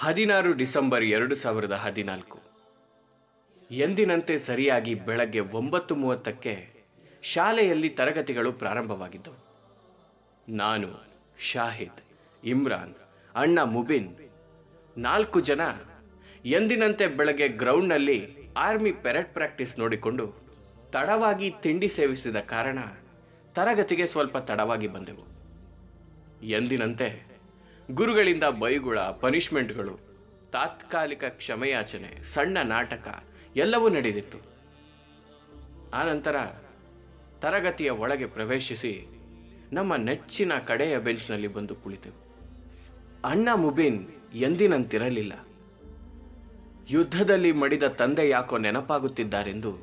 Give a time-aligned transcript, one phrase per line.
[0.00, 2.38] ಹದಿನಾರು ಡಿಸೆಂಬರ್ ಎರಡು ಸಾವಿರದ ಹದಿನಾಲ್ಕು.
[3.70, 6.68] ಎಂದಿನಂತೆ ಸರಿಯಾಗಿ ಬೆಳಗ್ಗೆ ಒಂಬತ್ತು ಮೂವತ್ತಕ್ಕೆ
[7.22, 9.44] ಶಾಲೆಯಲ್ಲಿ ತರಗತಿಗಳು ಪ್ರಾರಂಭವಾಗಿದ್ದವು.
[10.48, 10.88] ನಾನು,
[11.40, 12.00] ಶಾಹಿದ್,
[12.44, 12.94] ಇಮ್ರಾನ್,
[13.34, 14.16] ಅಣ್ಣ ಮುಬಿನ್
[14.98, 15.60] ನಾಲ್ಕು ಜನ
[16.44, 20.34] ಎಂದಿನಂತೆ ಬೆಳಗ್ಗೆ ಗ್ರೌಂಡ್ನಲ್ಲಿ ಆರ್ಮಿ ಪೆರೆಡ್ ಪ್ರಾಕ್ಟೀಸ್ ನೋಡಿಕೊಂಡು
[20.92, 22.78] ತಡವಾಗಿ ತಿಂಡಿ ಸೇವಿಸಿದ ಕಾರಣ
[23.54, 25.26] ತರಗತಿಗೆ ಸ್ವಲ್ಪ ತಡವಾಗಿ ಬಂದೆವು.
[26.46, 27.27] ಎಂದಿನಂತೆ
[27.94, 29.98] ಗುರುಗಳಿಂದ ಬೈಗುಳ ಪನಿಷ್ಮೆಂಟ್ಗಳು
[30.52, 33.24] ತಾತ್ಕಾಲಿಕ ಕ್ಷಮೆಯಾಚನೆ, ಸಣ್ಣ ನಾಟಕ,
[33.56, 34.38] ಎಲ್ಲವೂ ನಡೆದಿತ್ತು.
[35.94, 36.36] ಆನಂತರ
[37.40, 39.06] ತರಗತಿಯ ಒಳಗೆ ಪ್ರವೇಶಿಸಿ
[39.72, 42.28] ನಮ್ಮ ನೆಚ್ಚಿನ ಕಡೆಯ ಬೆಂಚ್ನಲ್ಲಿ ಬಂದು ಕುಳಿತೆವು
[43.24, 45.32] ಅಣ್ಣ ಮುಬೀನ್ ಎಂದಿನಂತಿರಲಿಲ್ಲ.
[46.90, 49.78] ಯುದ್ಧದಲ್ಲಿ ಮಡಿದ ತಂದೆ ಯಾಕೋ ನೆನಪಾಗುತ್ತಿದ್ದಾರೆಂದು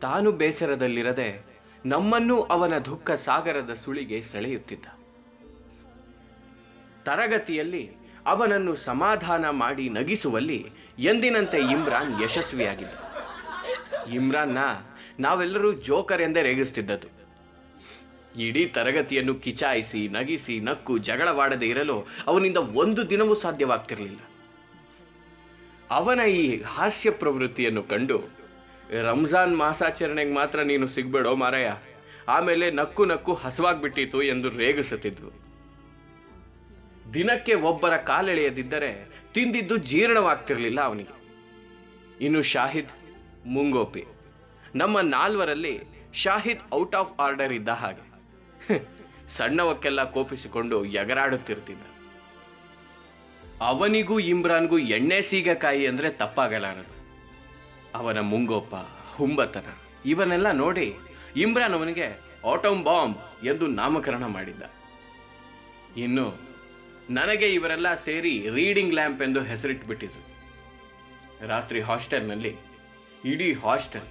[0.00, 1.44] ತಾನು ಬೇಸರದಲ್ಲಿರದೆ
[1.86, 4.84] ನಮ್ಮನ್ನೂ ಅವನ ದುಃಖ ಸಾಗರದ ಸುಳಿಗೆ ಸೆಳೆಯುತ್ತಿದ್ದ.
[7.04, 7.90] ತರಗತಿಯಲ್ಲಿ
[8.26, 12.92] ಅವನನ್ನು ಸಮಾಧಾನ ಮಾಡಿ ನಗಿಸುವಲ್ಲಿ ಎಂದಿನಂತೆ ಇಮ್ರಾನ್ ಯಶಸ್ವಿಯಾಗಿದ್ದ.
[14.12, 14.58] ಇಮ್ರಾನ್ನ
[15.20, 17.22] ನಾವೆಲ್ಲರೂ ಜೋಕರ್ ಎಂದೇ ರೇಗಿಸ್ತಿದ್ದದ್ದು.
[18.40, 24.18] ಇಡೀ ತರಗತಿಯನ್ನು ಕಿಚಾಯಿಸಿ, ನಗಿಸಿ, ನಕ್ಕು, ಜಗಳವಾಡದೆ ಇರಲು ಅವನಿಂದ ಒಂದು ದಿನವೂ ಸಾಧ್ಯವಾಗ್ತಿರಲಿಲ್ಲ.
[25.90, 28.18] ಅವನ ಈ ಹಾಸ್ಯ ಪ್ರವೃತ್ತಿಯನ್ನು ಕಂಡು
[29.02, 31.72] ರಂಜಾನ್ ಮಾಸಾಚರಣೆಗೆ ಮಾತ್ರ ನೀನು ಸಿಗ್ಬೇಡೋ ಮಾರಾಯ.
[32.28, 35.51] ಆಮೇಲೆ ನಕ್ಕು ನಕ್ಕು ಹಸುವಾಗ್ಬಿಟ್ಟಿತ್ತು ಎಂದು ರೇಗಿಸುತ್ತಿದ್ವು.
[37.14, 38.90] ದಿನಕ್ಕೆ ಒಬ್ಬರ ಕಾಲೆಳೆಯದಿದ್ದರೆ
[39.34, 41.14] ತಿಂದಿದ್ದು ಜೀರ್ಣವಾಗ್ತಿರಲಿಲ್ಲ ಅವನಿಗೆ.
[42.24, 42.92] ಇನ್ನು ಶಾಹಿದ್
[43.46, 44.04] ಮುಂಗೋಪಿ.
[44.74, 45.74] ನಮ್ಮ ನಾಲ್ವರಲ್ಲಿ
[46.14, 48.04] ಶಾಹಿದ್ ಔಟ್ ಆಫ್ ಆರ್ಡರ್ ಇದ್ದ ಹಾಗೆ.
[49.28, 51.84] ಸಣ್ಣವಕ್ಕೆಲ್ಲ ಕೋಪಿಸಿಕೊಂಡು ಎಗರಾಡುತ್ತಿರ್ತಿದ್ದ.
[53.60, 56.94] ಅವನಿಗೂ ಇಮ್ರಾನ್ಗೂ ಎಣ್ಣೆ ಸೀಗಕಾಯಿ ಅಂದರೆ ತಪ್ಪಾಗಲಾರದು
[57.98, 58.74] ಅವನ ಮುಂಗೋಪ,
[59.16, 59.68] ಹುಂಬತನ,
[60.06, 60.86] ಇವನ್ನೆಲ್ಲ ನೋಡಿ
[61.36, 62.06] ಇಮ್ರಾನ್ ಅವನಿಗೆ
[62.52, 64.62] ಆಟೋಮ್ ಬಾಂಬ್ ಎಂದು ನಾಮಕರಣ ಮಾಡಿದ್ದ.
[65.96, 66.51] ಇನ್ನು
[67.10, 70.32] ನನಗೆ ಇವರೆಲ್ಲ ಸೇರಿ ರೀಡಿಂಗ್ ಲ್ಯಾಂಪ್ ಎಂದು ಹೆಸರಿಟ್ಬಿಟ್ಟಿದ್ರು.
[71.48, 72.56] ರಾತ್ರಿ ಹಾಸ್ಟೆಲ್ನಲ್ಲಿ,
[73.24, 74.08] ಇಡೀ ಹಾಸ್ಟೆಲ್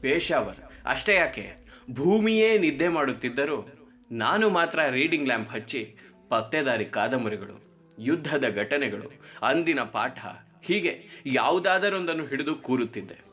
[0.00, 0.56] ಪೇಶಾವರ್.
[0.86, 1.52] ಅಷ್ಟೇ ಯಾಕೆ?
[1.90, 3.68] ಭೂಮಿಯೇ ನಿದ್ದೆ ಮಾಡುತ್ತಿದ್ದರೂ
[4.10, 5.96] ನಾನು ಮಾತ್ರ ರೀಡಿಂಗ್ ಲ್ಯಾಂಪ್ ಹಚ್ಚಿ
[6.28, 7.62] ಪತ್ತೆದಾರಿ ಕಾದಂಬರಿಗಳು,
[7.98, 9.12] ಯುದ್ಧದ ಘಟನೆಗಳು,
[9.42, 10.18] ಅಂದಿನ ಪಾಠ,
[10.62, 13.30] ಹೀಗೆ ಯಾವುದಾದರೊಂದನ್ನು ಹಿಡಿದು ಕೂರುತ್ತಿದ್ದೆ.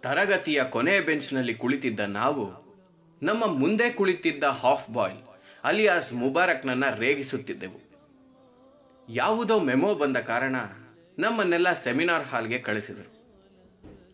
[0.00, 2.64] ತರಗತಿಯ ಕೊನೆಯ ಬೆಂಚ್ನಲ್ಲಿ ಕುಳಿತಿದ್ದ ನಾವು
[3.22, 5.23] ನಮ್ಮ ಮುಂದೆ ಕುಳಿತಿದ್ದ ಹಾಫ್ ಬಾಯ್
[5.64, 7.78] ಅಲಿಯಾಸ್ ಮುಬಾರಕ್ನನ್ನು ರೇಗಿಸುತ್ತಿದ್ದೆವು.
[9.08, 10.56] ಯಾವುದೋ ಮೆಮೊ ಬಂದ ಕಾರಣ
[11.18, 13.10] ನಮ್ಮನ್ನೆಲ್ಲ ಸೆಮಿನಾರ್ ಹಾಲ್ಗೆ ಕಳಿಸಿದರು.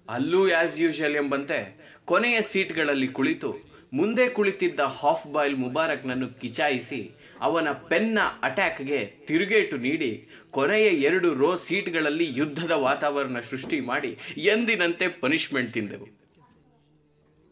[0.08, 1.58] ಅಲ್ಲೂ ಆಸ್ ಯೂಶುವಲ್ ಎಂಬಂತೆ
[2.04, 3.50] ಕೊನೆಯ ಸೀಟ್ಗಳಲ್ಲಿ ಕುಳಿತು
[3.94, 10.10] ಮುಂದೆ ಕುಳಿತಿದ್ದ ಹಾಫ್ ಬಾಯ್ಲ್ ಮುಬಾರಕ್ನನ್ನು ಕಿಚಾಯಿಸಿ ಅವನ ಪೆನ್ನ ಅಟ್ಯಾಕ್ಗೆ ತಿರುಗೇಟು ನೀಡಿ
[10.50, 16.08] ಕೊನೆಯ ಎರಡು ರೋ ಸೀಟ್ಗಳಲ್ಲಿ ಯುದ್ಧದ ವಾತಾವರಣ ಸೃಷ್ಟಿ ಮಾಡಿ ಎಂದಿನಂತೆ ಪನಿಷ್ಮೆಂಟ್ ತಿಂದೆವು.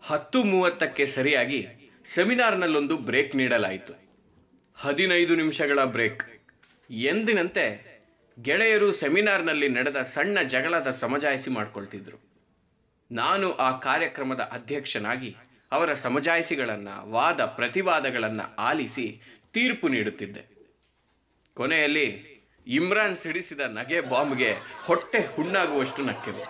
[0.03, 1.61] ಹತ್ತು ಮೂವತ್ತಕ್ಕೆ ಸರಿಯಾಗಿ
[2.15, 3.95] ಸೆಮಿನಾರ್ನಲ್ಲೊಂದು ಬ್ರೇಕ್ ನೀಡಲಾಯಿತು.
[4.77, 6.23] ಹದಿನೈದು ನಿಮಿಷಗಳ ಬ್ರೇಕ್.
[6.91, 7.65] ಎಂದಿನಂತೆ
[8.43, 12.19] ಗೆಳೆಯರು ಸೆಮಿನಾರ್ನಲ್ಲಿ ನಡೆದ ಸಣ್ಣ ಜಗಳದ ಸಮಜಾಯಿಸಿ ಮಾಡಿಕೊಳ್ತಿದ್ರು.
[13.11, 15.37] ನಾನು ಆ ಕಾರ್ಯಕ್ರಮದ ಅಧ್ಯಕ್ಷನಾಗಿ
[15.73, 19.07] ಅವರ ಸಮಜಾಯಿಸಿಗಳನ್ನು, ವಾದ ಪ್ರತಿವಾದಗಳನ್ನು ಆಲಿಸಿ
[19.53, 20.43] ತೀರ್ಪು ನೀಡುತ್ತಿದ್ದೆ.
[21.55, 22.07] ಕೊನೆಯಲ್ಲಿ
[22.67, 24.53] ಇಮ್ರಾನ್ ಸಿಡಿಸಿದ ನಗೆ ಬಾಂಬ್ಗೆ
[24.85, 26.45] ಹೊಟ್ಟೆ ಹುಣ್ಣಾಗುವಷ್ಟು ನಕ್ಕೆವು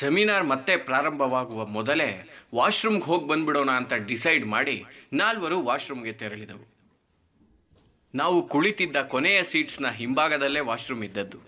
[0.00, 2.08] ಸೆಮಿನಾರ್ ಮತ್ತೆ ಪ್ರಾರಂಭವಾಗುವ ಮೊದಲೇ
[2.54, 6.74] ವಾಶ್ರೂಮ್ಗೆ ಹೋಗಿ ಬಂದ್ಬಿಡೋಣ ಅಂತ ಡಿಸೈಡ್ ಮಾಡಿ ನಾಲ್ವರು ವಾಶ್ರೂಮ್ಗೆ ತೆರಳಿದವು.
[8.14, 11.38] ನಾವು ಕುಳಿತಿದ್ದ ಕೊನೆಯ ಸೀಟ್ಸ್ನ ಹಿಂಭಾಗದಲ್ಲೇ ವಾಶ್ರೂಮ್ ಇದ್ದದ್ದು.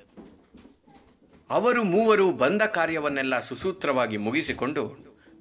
[1.50, 4.96] ಅವರು ಮೂವರು ಬಂದ ಕಾರ್ಯವನ್ನೆಲ್ಲ ಸುಸೂತ್ರವಾಗಿ ಮುಗಿಸಿಕೊಂಡು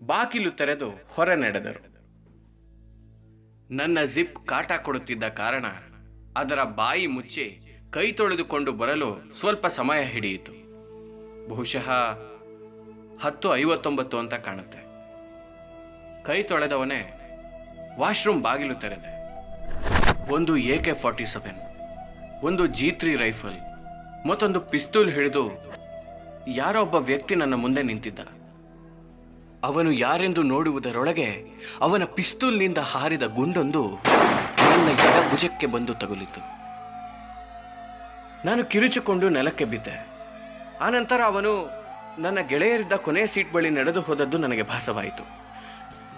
[0.05, 1.95] ಬಾಗಿಲು ತೆರೆದು ಹೊರ ನಡೆದರು.
[3.75, 5.65] ನನ್ನ ಜಿಪ್ ಕಾಟ ಕೊಡುತ್ತಿದ್ದ ಕಾರಣ
[6.37, 7.61] ಅದರ ಬಾಯಿ ಮುಚ್ಚಿ
[7.91, 10.51] ಕೈ ತೊಳೆದುಕೊಂಡು ಬರಲು ಸ್ವಲ್ಪ ಸಮಯ ಹಿಡಿಯಿತು.
[11.49, 11.91] ಬಹುಶಃ
[13.21, 14.84] ಹತ್ತು ಐವತ್ತೊಂಬತ್ತು ಅಂತ ಕಾಣುತ್ತೆ.
[16.27, 16.99] ಕೈ ತೊಳೆದವನೇ
[18.01, 19.11] ವಾಶ್ರೂಮ್ ಬಾಗಿಲು ತೆರೆದೆ.
[20.35, 21.59] ಒಂದು ಎ ಕೆ ಫಾರ್ಟಿ ಸೆವೆನ್,
[22.47, 23.59] ಒಂದು ಜಿ ತ್ರೀ ರೈಫಲ್,
[24.29, 25.43] ಮತ್ತೊಂದು ಪಿಸ್ತೂಲ್ ಹಿಡಿದು
[26.59, 28.21] ಯಾರೋ ಒಬ್ಬ ವ್ಯಕ್ತಿ ನನ್ನ ಮುಂದೆ ನಿಂತಿದ್ದ.
[29.69, 31.29] ಅವನು ಯಾರೆಂದು ನೋಡುವುದರೊಳಗೆ
[31.85, 33.83] ಅವನ ಪಿಸ್ತೂಲ್ನಿಂದ ಹಾರಿದ ಗುಂಡೊಂದು
[34.69, 36.41] ನನ್ನ ಎಡ ಭುಜಕ್ಕೆ ಬಂದು ತಗುಲಿತು
[38.47, 39.95] ನಾನು ಕಿರುಚಿಕೊಂಡು ನೆಲಕ್ಕೆ ಬಿದ್ದೆ.
[40.87, 41.53] ಆನಂತರ ಅವನು
[42.23, 45.23] ನನ್ನ ಗೆಳೆಯರಿದ್ದ ಕೊನೆಯ ಸೀಟ್ ಬಳಿ ನಡೆದು ಹೋದದ್ದು ನನಗೆ ಭಾಸವಾಯಿತು.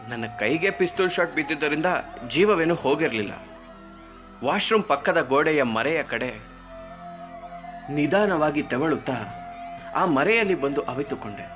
[0.08, 1.86] ನನ್ನ ಕೈಗೆ ಪಿಸ್ತೂಲ್ ಶಾಟ್ ಬಿದ್ದಿದ್ದರಿಂದ
[2.30, 3.32] ಜೀವವೇನು ಹೋಗಿರಲಿಲ್ಲ.
[4.44, 6.34] ವಾಶ್ರೂಮ್ ಪಕ್ಕದ ಗೋಡೆಯ ಮರೆಯ ಕಡೆ
[7.90, 9.14] ನಿಧಾನವಾಗಿ ತೆವಳುತ್ತಾ
[9.96, 11.50] ಆ ಮರೆಯಲ್ಲಿ ಬಂದು ಅವಿತುಕೊಂಡೆ.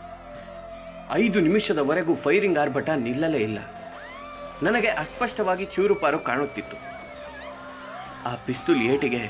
[1.12, 3.60] ಐದು ನಿಮಿಷದವರೆಗೂ ಫೈರಿಂಗ್ ಆರ್ಭಟ ನಿಲ್ಲಲೇ ಇಲ್ಲ.
[4.64, 6.78] ನನಗೆ ಅಸ್ಪಷ್ಟವಾಗಿ ಚೂರುಪಾರು ಕಾಣುತ್ತಿತ್ತು.
[8.26, 9.30] ಆ ಪಿಸ್ತೂಲ್ ಏಟಿಗೆ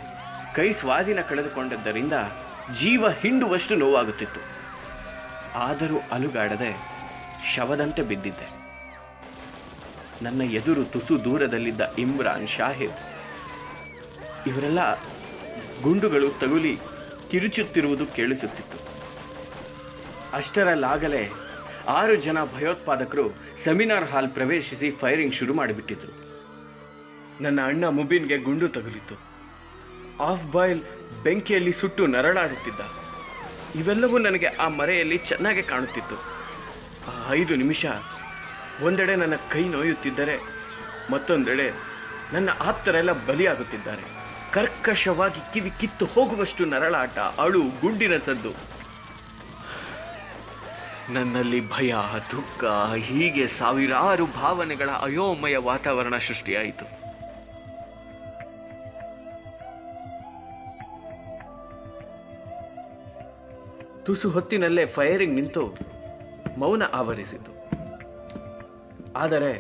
[0.56, 2.14] ಕೈ ಸ್ವಾಧೀನ ಕಳೆದುಕೊಂಡದ್ದರಿಂದ
[2.80, 4.40] ಜೀವ ಹಿಂಡುವಷ್ಟು ನೋವಾಗುತ್ತಿತ್ತು.
[5.60, 6.78] ಆದರೂ ಅಲುಗಾಡದೆ
[7.56, 8.61] ಶವದಂತೆ ಬಿದ್ದಿದ್ದೆ.
[10.22, 13.00] ನನ್ನ ಎದುರು ತುಸು ದೂರದಲ್ಲಿದ್ದ ಇಮ್ರಾನ್ ಶಾಹಿದ್
[14.48, 14.82] ಇವರೆಲ್ಲ
[15.82, 16.78] ಗುಂಡುಗಳು ತಗುಲಿ
[17.32, 18.78] ಕಿರುಚುತ್ತಿರುವುದು ಕೇಳಿಸುತ್ತಿತ್ತು.
[20.34, 21.32] ಅಷ್ಟರಲ್ಲಾಗಲೇ
[21.88, 23.26] ಆರು ಜನ ಭಯೋತ್ಪಾದಕರು
[23.64, 26.14] ಸೆಮಿನಾರ್ ಹಾಲ್ ಪ್ರವೇಶಿಸಿ ಫೈರಿಂಗ್ ಶುರು ಮಾಡಿಬಿಟ್ಟಿದ್ರು.
[27.44, 29.16] ನನ್ನ ಅಣ್ಣ ಮುಬಿನ್ಗೆ ಗುಂಡು ತಗುಲಿತು
[30.20, 30.82] ಆಫ್ ಬಾಯ್ಲ್
[31.24, 32.82] ಬೆಂಕಿಯಲ್ಲಿ ಸುಟ್ಟು ನರಳಾಡುತ್ತಿದ್ದ.
[33.76, 36.18] ಇವೆಲ್ಲವೂ ನನಗೆ ಆ ಮರೆಯಲ್ಲಿ ಚೆನ್ನಾಗಿ ಕಾಣುತ್ತಿತ್ತು.
[37.12, 37.86] ಆ ಐದು ನಿಮಿಷ
[38.84, 40.36] ಒಂದೆಡೆ ನನ್ನ ಕೈ ನೋಯುತ್ತಿದ್ದರೆ
[41.12, 41.68] ಮತ್ತೊಂದೆಡೆ
[42.34, 44.04] ನನ್ನ ಆಪ್ತರೆಲ್ಲ ಬಲಿಯಾಗುತ್ತಿದ್ದಾರೆ.
[44.54, 48.54] ಕರ್ಕಶವಾಗಿ ಕಿವಿ ಕಿತ್ತು ಹೋಗುವಷ್ಟು ನರಳಾಟ, ಅಳು, ಗುಂಡಿನ ಸದ್ದು
[51.14, 51.92] ನನ್ನಲ್ಲಿ ಭಯ,
[52.32, 52.64] ದುಃಖ,
[52.96, 56.86] ಹೀಗೆ ಸಾವಿರಾರು ಭಾವನೆಗಳ ಅಯೋಮಯ ವಾತಾವರಣ ಸೃಷ್ಟಿಯಾಯಿತು.
[64.06, 65.64] ತುಸು ಹೊತ್ತಿನಲ್ಲೇ ಫೈರಿಂಗ್ ನಿಂತು
[66.58, 67.51] ಮೌನ ಆವರಿಸಿತು.
[69.22, 69.52] ಆದರೆ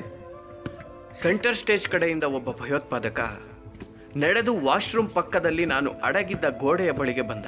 [1.21, 3.19] ಸೆಂಟರ್ ಸ್ಟೇಜ್ ಕಡೆಯಿಂದ ಒಬ್ಬ ಭಯೋತ್ಪಾದಕ
[4.17, 7.45] ನಡೆದು ವಾಶ್ರೂಮ್ ಪಕ್ಕದಲ್ಲಿ ನಾನು ಅಡಗಿದ್ದ ಗೋಡೆಯ ಬಳಿಗೆ ಬಂದ.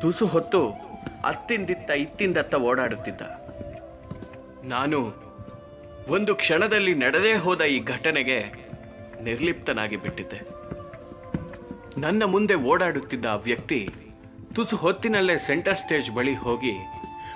[0.00, 0.60] ತುಸು ಹೊತ್ತು
[1.24, 3.22] ಅತ್ತಿಂದಿತ್ತ ಇತ್ತಿಂದತ್ತ ಓಡಾಡುತ್ತಿದ್ದ.
[4.64, 4.98] ನಾನು
[6.08, 8.38] ಒಂದು ಕ್ಷಣದಲ್ಲಿ ನಡೆದೇ ಹೋದ ಈ ಘಟನೆಗೆ
[9.22, 10.40] ನಿರ್ಲಿಪ್ತನಾಗಿ ಬಿಟ್ಟಿದ್ದೆ.
[12.00, 13.80] ನನ್ನ ಮುಂದೆ ಓಡಾಡುತ್ತಿದ್ದ ಆ ವ್ಯಕ್ತಿ
[14.54, 16.74] ತುಸು ಹೊತ್ತಿನಲ್ಲೇ ಸೆಂಟರ್ ಸ್ಟೇಜ್ ಬಳಿ ಹೋಗಿ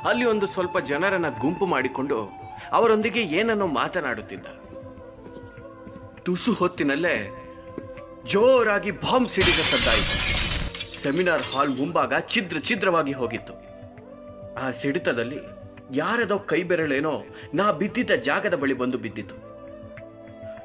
[0.08, 4.46] ಅಲ್ಲಿ ಒಂದು ಸ್ವಲ್ಪ ಜನರನ್ನು ಗುಂಪು ಮಾಡಿಕೊಂಡು ಅವರೊಂದಿಗೆ ಏನನ್ನೋ ಮಾತನಾಡುತ್ತಿದ್ದ.
[6.22, 7.44] ತುಸು ಹೊತ್ತಿನಲ್ಲೇ
[8.24, 10.38] ಜೋರಾಗಿ ಬಾಂಬ್ ಸಿಡಿದ ಸದ್ದಾಯಿತು.
[11.02, 13.52] ಸೆಮಿನಾರ್ ಹಾಲ್ ಮುಂಭಾಗ ಛಿದ್ರ ಛಿದ್ರವಾಗಿ ಹೋಗಿತ್ತು.
[14.54, 15.38] ಆ ಸಿಡಿತದಲ್ಲಿ
[15.92, 17.22] ಯಾರದೋ ಕೈ ಬೆರಳೇನೋ
[17.54, 19.34] ನಾ ಬಿದ್ದಿದ್ದ ಜಾಗದ ಬಳಿ ಬಂದು ಬಿದ್ದಿತು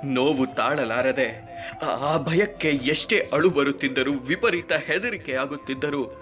[0.06, 6.22] ನೋವು ತಾಳಲಾರದೆ ಆ- ಆ ಭಯಕ್ಕೆ ಎಷ್ಟೇ ಅಳು ಬರುತ್ತಿದ್ದರೂ ವಿಪರೀತ ಹೆದರಿಕೆ ಆಗುತ್ತಿದ್ದರೂ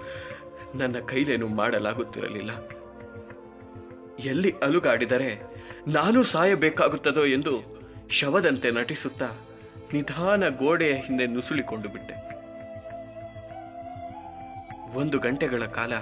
[0.75, 2.51] ನನ್ನ ಕೈಲೇನು ಮಾಡಲಾಗುತ್ತಿರಲಿಲ್ಲ.
[4.19, 5.50] ಎಲ್ಲಿ ಅಲುಗಾಡಿದರೆ
[5.87, 9.25] ನಾನು ಸಾಯಬೇಕಾಗುತ್ತದೋ ಎಂದು ಶವದಂತೆ ನಟಿಸುತ್ತಾ
[9.93, 12.13] ನಿಧಾನ ಗೋಡೆಯ ಹಿಂದೆ ನುಸುಳಿಕೊಂಡು ಬಿಟ್ಟೆ.
[14.97, 15.93] ಒಂದು ಗಂಟೆಗಳ ಕಾಲ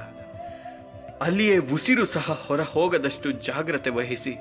[1.22, 4.38] ಅಲ್ಲಿಯೇ ಉಸಿರು ಸಹ ಹೊರ ಹೋಗದಷ್ಟು ಜಾಗ್ರತೆ ವಹಿಸಿ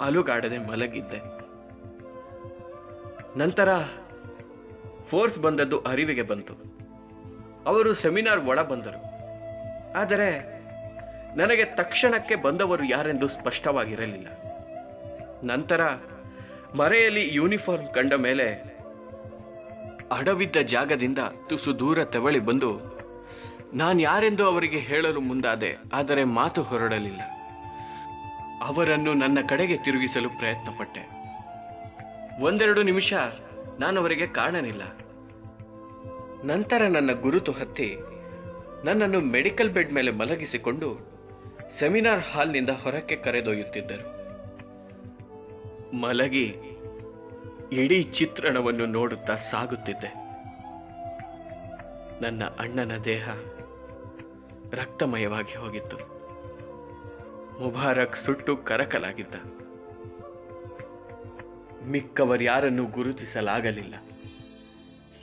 [0.00, 1.40] ಅಲುಗಾಡದೆ ಮಲಗಿದ್ದೆ.
[3.38, 3.68] ನಂತರ
[5.08, 6.54] ಫೋರ್ಸ್ ಬಂದದ್ದು ಅರಿವಿಗೆ ಬಂತು.
[7.66, 9.04] ಅವರು ಸೆಮಿನಾರ್ ಒಳ ಬಂದರು.
[9.96, 10.60] ಆದರೆ
[11.36, 14.26] ನನಗೆ ತಕ್ಷಣಕ್ಕೆ ಬಂದವರು ಯಾರೆಂದು ಸ್ಪಷ್ಟವಾಗಿರಲಿಲ್ಲ.
[15.44, 15.80] ನಂತರ
[16.76, 18.70] ಮರೆಯಲ್ಲಿ ಯೂನಿಫಾರ್ಮ್ ಕಂಡ ಮೇಲೆ
[20.12, 23.00] ಅಡವಿದ್ದ ಜಾಗದಿಂದ ತುಸು ದೂರ ತೆವಳಿ ಬಂದು,
[23.74, 27.20] ನಾನು ಯಾರೆಂದು ಅವರಿಗೆ ಹೇಳಲು ಮುಂದಾದೆ, ಆದರೆ ಮಾತು ಹೊರಡಲಿಲ್ಲ.
[28.62, 31.08] ಅವರನ್ನು ನನ್ನ ಕಡೆಗೆ ತಿರುಗಿಸಲು ಪ್ರಯತ್ನಪಟ್ಟೆ.
[32.42, 33.12] ಒಂದೆರಡು ನಿಮಿಷ
[33.80, 34.82] ನಾನು ಅವರಿಗೆ ಕಾಣಲಿಲ್ಲ.
[36.44, 37.96] ನಂತರ ನನ್ನ ಗುರುತು ಹತ್ತಿ
[38.84, 41.10] ನನ್ನನ್ನು ಮೆಡಿಕಲ್ ಬೆಡ್ ಮೇಲೆ ಮಲಗಿಸಿಕೊಂಡು
[41.78, 44.19] ಸೆಮಿನಾರ್ ಹಾಲ್ನಿಂದ ಹೊರಕ್ಕೆ ಕರೆದೊಯ್ಯುತ್ತಿದ್ದರು.
[45.92, 46.54] ಮಲಗಿ
[47.72, 50.14] ಇಡೀ ಚಿತ್ರಣವನ್ನು ನೋಡುತ್ತಾ ಸಾಗುತ್ತಿದ್ದೆ.
[52.22, 53.28] ನನ್ನ ಅಣ್ಣನ ದೇಹ
[54.72, 55.96] ರಕ್ತಮಯವಾಗಿ ಹೋಗಿತ್ತು.
[57.60, 59.34] ಮುಬಾರಕ್ ಸುಟ್ಟು ಕರಕಲಾಗಿದ್ದ.
[61.84, 63.94] ಮಿಕ್ಕವರ್ಯಾರನ್ನು ಗುರುತಿಸಲಾಗಲಿಲ್ಲ.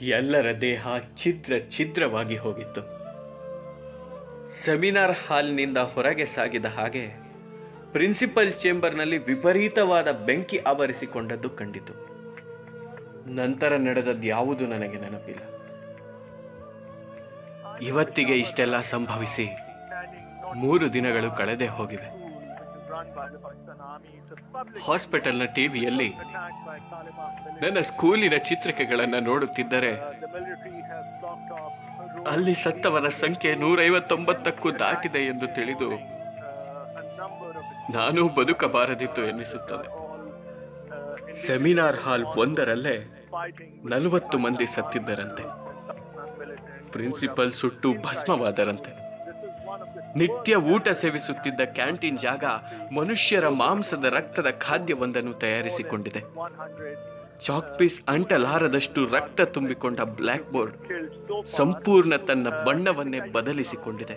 [0.00, 2.80] ಎಲ್ಲರ ದೇಹ ಛಿದ್ರ ಛಿದ್ರವಾಗಿ ಹೋಗಿತ್ತು.
[4.64, 7.27] ಸೆಮಿನಾರ್ ಹಾಲ್ನಿಂದ ಹೊರಗೆ ಸಾಗಿದ ಹಾಗೆ
[7.98, 11.94] ಪ್ರಿನ್ಸಿಪಲ್ ಚೇಂಬರ್ನಲ್ಲಿ ವಿಪರೀತವಾದ ಬೆಂಕಿ ಆವರಿಸಿಕೊಂಡದ್ದು ಕಂಡಿತು.
[13.30, 15.42] ನಂತರ ನಡೆದದ್ದು ಯಾವುದು ನನಗೆ ನೆನಪಿಲ್ಲ.
[17.80, 19.46] ಇವತ್ತಿಗೆ ಇಷ್ಟೆಲ್ಲ ಸಂಭವಿಸಿ
[20.56, 22.08] ಮೂರು ದಿನಗಳು ಕಳೆದೇ ಹೋಗಿವೆ.
[24.86, 26.08] ಹಾಸ್ಪಿಟಲ್ನ ಟಿವಿಯಲ್ಲಿ
[27.62, 29.92] ನನ್ನ ಸ್ಕೂಲಿನ ಚಿತ್ರಿಕೆಗಳನ್ನು ನೋಡುತ್ತಿದ್ದರೆ
[32.30, 36.17] ಅಲ್ಲಿ ಸತ್ತವರ ಸಂಖ್ಯೆ ನೂರೈವತ್ತೊಂಬತ್ತಕ್ಕೂ ದಾಟಿದೆ ಎಂದು ತಿಳಿದು
[37.90, 39.98] ನಾನು ಬದುಕಬಾರದಿತ್ತು ಎನ್ನಿಸುತ್ತದೆ.
[41.46, 43.26] ಸೆಮಿನಾರ್ ಹಾಲ್ ಒಂದರಲ್ಲೇ
[43.84, 45.42] ನಲವತ್ತು ಮಂದಿ ಸತ್ತಿದ್ದರಂತೆ.
[46.92, 49.08] ಪ್ರಿನ್ಸಿಪಲ್ ಸುಟ್ಟು ಭಸ್ಮವಾದರಂತೆ.
[50.18, 52.44] ನಿತ್ಯ ಊಟ ಸೇವಿಸುತ್ತಿದ್ದ ಕ್ಯಾಂಟೀನ್ ಜಾಗ
[52.94, 56.20] ಮನುಷ್ಯರ ಮಾಂಸದ ರಕ್ತದ ಖಾದ್ಯವೊಂದನ್ನು ತಯಾರಿಸಿಕೊಂಡಿದೆ.
[57.40, 60.76] ಚಾಕ್ ಪೀಸ್ ಅಂಟಲಾರದಷ್ಟು ರಕ್ತ ತುಂಬಿಕೊಂಡ ಬ್ಲ್ಯಾಕ್ ಬೋರ್ಡ್
[61.56, 64.16] ಸಂಪೂರ್ಣ ತನ್ನ ಬಣ್ಣವನ್ನೇ ಬದಲಿಸಿಕೊಂಡಿದೆ.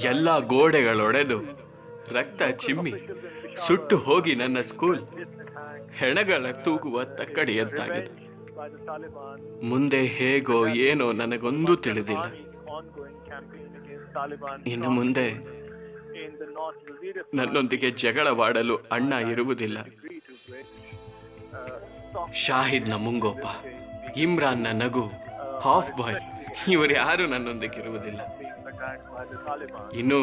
[0.00, 1.67] ಎಲ್ಲ ಗೋಡೆಗಳೊಡೆದು
[2.16, 2.92] ರಕ್ತ ಚಿಮ್ಮಿ
[3.66, 5.00] ಸುಟ್ಟು ಹೋಗಿ ನನ್ನ ಸ್ಕೂಲ್.
[5.98, 8.10] ಹೆಣಗಳ ತೂಗುವ ತಕ್ಕಡಿಯದ್ದಾಗಿದೆ
[9.68, 12.26] ಮುಂದೆ ಹೇಗೋ ಏನೋ ನನಗೊಂದೂ ತಿಳಿದಿಲ್ಲ.
[14.66, 15.28] ಇನ್ನು ಮುಂದೆ
[17.34, 19.78] ನನ್ನೊಂದಿಗೆ ಜಗಳವಾಡಲು ಅಣ್ಣ ಇರುವುದಿಲ್ಲ.
[22.44, 23.44] ಶಾಹಿದ್ನ ಮುಂಗೋಪ,
[24.16, 25.04] ಇಮ್ರಾನ್ನ ನಗು,
[25.64, 26.20] ಹಾಫ್ ಬಾಯ್,
[26.72, 28.20] ಇವರು ಯಾರು ನನ್ನೊಂದಿಗೆ ಇರುವುದಿಲ್ಲ.
[29.98, 30.20] ಇನ್ನು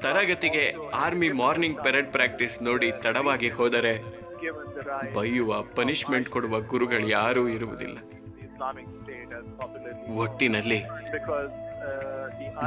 [0.00, 0.64] ತರಗತಿಗೆ
[0.94, 3.92] ಆರ್ಮಿ ಮಾರ್ನಿಂಗ್ ಪೆರೇಡ್ ಪ್ರಾಕ್ಟೀಸ್ ನೋಡಿ ತಡವಾಗಿ ಹೋದರೆ
[5.14, 7.98] ಬೈಯುವ ಪನಿಷ್ಮೆಂಟ್ ಕೊಡುವ ಗುರುಗಳು ಯಾರೂ ಇರುವುದಿಲ್ಲ.
[10.16, 10.78] ಒಟ್ಟಿನಲ್ಲಿ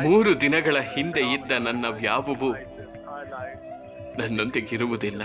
[0.04, 2.50] ಮೂರು ದಿನಗಳ ಹಿಂದೆ ಇದ್ದ ನನ್ನ ವ್ಯಾವುವು
[4.20, 5.24] ನನ್ನೊಂದಿಗಿರುವುದಿಲ್ಲ